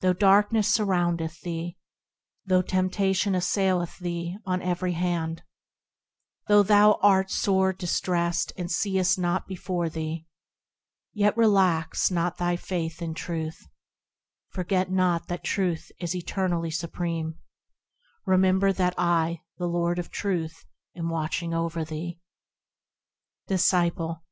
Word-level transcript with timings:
Though 0.00 0.12
darkness 0.12 0.68
surroundeth 0.72 1.40
thee, 1.40 1.76
Though 2.44 2.62
temptation 2.62 3.34
assaileth 3.34 3.98
thee 3.98 4.36
on 4.46 4.62
every 4.62 4.92
hand, 4.92 5.42
Though 6.46 6.62
thou 6.62 7.00
art 7.02 7.32
sore 7.32 7.72
distressed, 7.72 8.52
and 8.56 8.70
seest 8.70 9.18
not 9.18 9.48
before 9.48 9.88
thee, 9.88 10.28
Yet 11.12 11.36
relax 11.36 12.12
not 12.12 12.36
thy 12.36 12.54
faith 12.54 13.02
in 13.02 13.12
Truth; 13.14 13.66
Forget 14.50 14.88
not 14.88 15.26
that 15.26 15.42
Truth 15.42 15.90
is 15.98 16.14
eternally 16.14 16.70
supreme, 16.70 17.40
Remember 18.24 18.72
that 18.72 18.94
I, 18.96 19.40
the 19.58 19.66
Lord 19.66 19.98
of 19.98 20.12
Truth, 20.12 20.64
am 20.94 21.08
watching 21.08 21.52
over 21.52 21.84
thee. 21.84 22.20
Disciple. 23.48 24.22